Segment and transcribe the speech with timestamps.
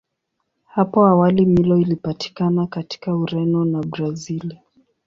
[0.65, 4.57] Hapo awali Milo ilipatikana katika Ureno na Brazili.